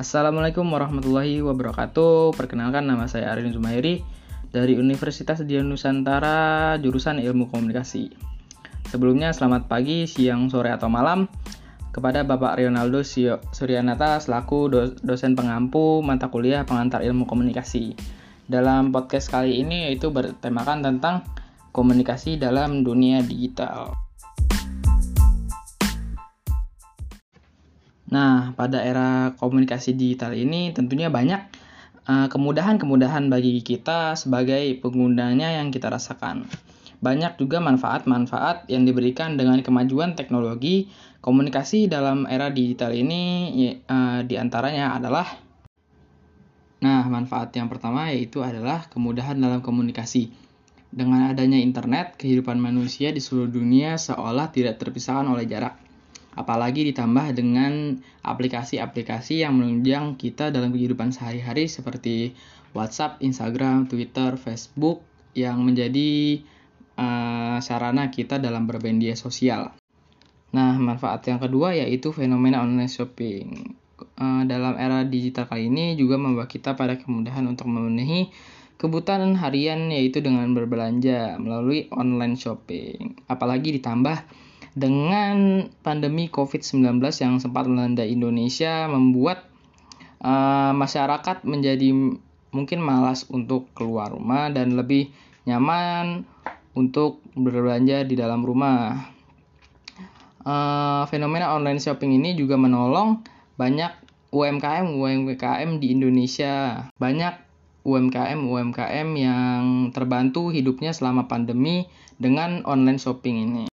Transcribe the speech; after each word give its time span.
Assalamualaikum 0.00 0.64
warahmatullahi 0.64 1.44
wabarakatuh. 1.44 2.32
Perkenalkan 2.32 2.88
nama 2.88 3.04
saya 3.04 3.36
Arin 3.36 3.52
Zumairi 3.52 4.00
dari 4.48 4.72
Universitas 4.72 5.44
Dian 5.44 5.68
Nusantara 5.68 6.72
jurusan 6.80 7.20
Ilmu 7.20 7.52
Komunikasi. 7.52 8.08
Sebelumnya 8.88 9.28
selamat 9.36 9.68
pagi, 9.68 10.08
siang, 10.08 10.48
sore 10.48 10.72
atau 10.72 10.88
malam 10.88 11.28
kepada 11.92 12.24
Bapak 12.24 12.64
Ronaldo 12.64 13.04
Suryanata 13.52 14.16
selaku 14.24 14.72
dosen 15.04 15.36
pengampu 15.36 16.00
mata 16.00 16.32
kuliah 16.32 16.64
pengantar 16.64 17.04
ilmu 17.04 17.28
komunikasi. 17.28 17.92
Dalam 18.48 18.96
podcast 18.96 19.28
kali 19.28 19.60
ini 19.60 19.92
yaitu 19.92 20.08
bertemakan 20.08 20.80
tentang 20.80 21.28
komunikasi 21.76 22.40
dalam 22.40 22.88
dunia 22.88 23.20
digital. 23.20 23.92
Nah, 28.10 28.52
pada 28.58 28.82
era 28.82 29.32
komunikasi 29.38 29.94
digital 29.94 30.34
ini 30.34 30.74
tentunya 30.74 31.06
banyak 31.10 31.40
eh, 32.10 32.26
kemudahan-kemudahan 32.26 33.30
bagi 33.30 33.62
kita 33.62 34.18
sebagai 34.18 34.78
penggunanya 34.82 35.62
yang 35.62 35.70
kita 35.70 35.90
rasakan. 35.90 36.46
Banyak 37.00 37.40
juga 37.40 37.64
manfaat-manfaat 37.64 38.68
yang 38.68 38.84
diberikan 38.84 39.40
dengan 39.40 39.64
kemajuan 39.64 40.12
teknologi 40.18 40.92
komunikasi 41.24 41.88
dalam 41.88 42.28
era 42.28 42.52
digital 42.52 42.92
ini 42.92 43.56
uh, 43.88 44.20
di 44.20 44.36
antaranya 44.36 44.96
adalah 44.96 45.24
Nah, 46.80 47.04
manfaat 47.12 47.52
yang 47.52 47.68
pertama 47.68 48.08
yaitu 48.08 48.40
adalah 48.40 48.88
kemudahan 48.88 49.36
dalam 49.36 49.60
komunikasi. 49.60 50.32
Dengan 50.88 51.28
adanya 51.28 51.60
internet, 51.60 52.16
kehidupan 52.16 52.56
manusia 52.56 53.12
di 53.12 53.20
seluruh 53.20 53.52
dunia 53.52 54.00
seolah 54.00 54.48
tidak 54.48 54.80
terpisahkan 54.80 55.28
oleh 55.28 55.44
jarak 55.44 55.76
apalagi 56.38 56.86
ditambah 56.94 57.34
dengan 57.34 57.98
aplikasi-aplikasi 58.22 59.42
yang 59.42 59.58
menunjang 59.58 60.14
kita 60.14 60.54
dalam 60.54 60.70
kehidupan 60.70 61.10
sehari-hari 61.10 61.66
seperti 61.66 62.38
WhatsApp, 62.70 63.18
Instagram, 63.18 63.90
Twitter, 63.90 64.38
Facebook 64.38 65.02
yang 65.34 65.62
menjadi 65.62 66.42
uh, 66.98 67.58
sarana 67.58 68.10
kita 68.14 68.38
dalam 68.38 68.66
bermedia 68.70 69.18
sosial. 69.18 69.74
Nah, 70.50 70.74
manfaat 70.78 71.22
yang 71.30 71.38
kedua 71.38 71.74
yaitu 71.74 72.10
fenomena 72.10 72.62
online 72.62 72.90
shopping. 72.90 73.78
Uh, 74.16 74.42
dalam 74.48 74.74
era 74.80 75.04
digital 75.06 75.46
kali 75.46 75.70
ini 75.70 75.94
juga 75.94 76.18
membawa 76.18 76.50
kita 76.50 76.74
pada 76.74 76.98
kemudahan 76.98 77.44
untuk 77.46 77.68
memenuhi 77.68 78.32
kebutuhan 78.80 79.36
harian 79.36 79.92
yaitu 79.92 80.24
dengan 80.24 80.48
berbelanja 80.56 81.36
melalui 81.36 81.86
online 81.92 82.34
shopping. 82.34 83.20
Apalagi 83.28 83.76
ditambah 83.76 84.24
dengan 84.74 85.66
pandemi 85.82 86.30
COVID-19 86.30 87.02
yang 87.02 87.34
sempat 87.42 87.66
melanda 87.66 88.06
Indonesia 88.06 88.86
membuat 88.86 89.50
uh, 90.22 90.70
masyarakat 90.76 91.42
menjadi 91.42 91.90
mungkin 92.50 92.78
malas 92.82 93.26
untuk 93.30 93.70
keluar 93.74 94.14
rumah 94.14 94.50
dan 94.50 94.74
lebih 94.74 95.10
nyaman 95.46 96.26
untuk 96.74 97.22
berbelanja 97.34 98.06
di 98.06 98.14
dalam 98.14 98.46
rumah. 98.46 99.10
Uh, 100.40 101.04
fenomena 101.12 101.52
online 101.52 101.82
shopping 101.82 102.16
ini 102.16 102.32
juga 102.32 102.56
menolong 102.56 103.20
banyak 103.60 103.92
UMKM 104.30 104.86
UMKM 104.86 105.82
di 105.82 105.90
Indonesia. 105.90 106.86
Banyak 106.96 107.34
UMKM 107.82 108.40
UMKM 108.44 109.08
yang 109.16 109.90
terbantu 109.90 110.52
hidupnya 110.52 110.92
selama 110.94 111.26
pandemi 111.26 111.88
dengan 112.20 112.62
online 112.68 113.00
shopping 113.00 113.36
ini. 113.50 113.69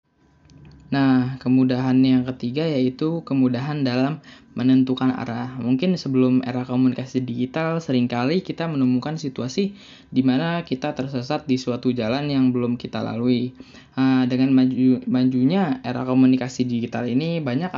Nah, 0.92 1.40
kemudahan 1.40 1.96
yang 2.04 2.28
ketiga 2.28 2.68
yaitu 2.68 3.24
kemudahan 3.24 3.82
dalam 3.82 4.20
menentukan 4.54 5.10
arah. 5.10 5.58
Mungkin 5.58 5.98
sebelum 5.98 6.44
era 6.46 6.62
komunikasi 6.62 7.24
digital, 7.27 7.83
sering 7.83 8.06
kali 8.06 8.45
kita 8.45 8.70
menemukan 8.70 9.18
situasi 9.18 9.74
di 10.14 10.23
mana 10.23 10.62
kita 10.62 10.94
tersesat 10.94 11.48
di 11.50 11.58
suatu 11.58 11.90
jalan 11.90 12.30
yang 12.30 12.55
belum 12.55 12.78
kita 12.78 13.02
lalui. 13.02 13.56
Nah, 13.98 14.28
dengan 14.30 14.55
maju, 14.55 15.02
majunya 15.11 15.83
era 15.83 16.06
komunikasi 16.06 16.68
digital 16.68 17.11
ini, 17.11 17.42
banyak 17.42 17.74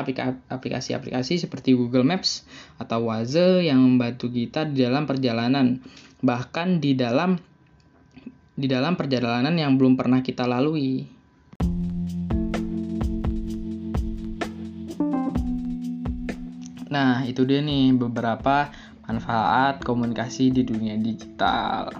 aplikasi-aplikasi 0.52 1.40
seperti 1.40 1.72
Google 1.72 2.04
Maps 2.04 2.44
atau 2.76 3.08
Waze 3.08 3.64
yang 3.64 3.80
membantu 3.80 4.28
kita 4.28 4.68
di 4.68 4.84
dalam 4.84 5.08
perjalanan. 5.08 5.80
Bahkan 6.20 6.84
di 6.84 6.92
dalam 6.92 7.40
di 8.56 8.64
dalam 8.68 8.96
perjalanan 8.96 9.52
yang 9.52 9.76
belum 9.76 10.00
pernah 10.00 10.24
kita 10.24 10.48
lalui. 10.48 11.15
Nah, 16.86 17.26
itu 17.26 17.42
dia 17.42 17.58
nih 17.62 17.94
beberapa 17.98 18.70
manfaat 19.06 19.82
komunikasi 19.82 20.50
di 20.50 20.62
dunia 20.66 20.98
digital. 20.98 21.90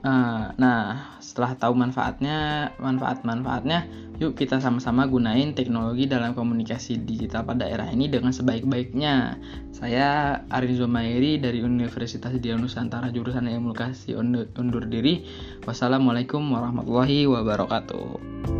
Nah, 0.00 0.56
nah, 0.56 1.18
setelah 1.20 1.52
tahu 1.60 1.76
manfaatnya, 1.76 2.72
manfaat-manfaatnya, 2.80 3.84
yuk 4.16 4.32
kita 4.32 4.56
sama-sama 4.56 5.04
gunain 5.04 5.52
teknologi 5.52 6.08
dalam 6.08 6.32
komunikasi 6.32 7.04
digital 7.04 7.44
pada 7.44 7.68
era 7.68 7.84
ini 7.92 8.08
dengan 8.08 8.32
sebaik-baiknya. 8.32 9.36
Saya 9.76 10.40
Arin 10.48 10.72
Zumairi 10.72 11.36
dari 11.36 11.60
Universitas 11.60 12.32
Dian 12.40 12.64
Nusantara 12.64 13.12
jurusan 13.12 13.44
Ilmu 13.44 13.76
Komunikasi 13.76 14.16
undur 14.16 14.84
diri. 14.88 15.28
Wassalamualaikum 15.68 16.48
warahmatullahi 16.48 17.28
wabarakatuh. 17.28 18.59